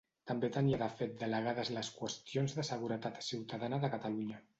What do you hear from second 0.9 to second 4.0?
fet delegades les qüestions de seguretat ciutadana de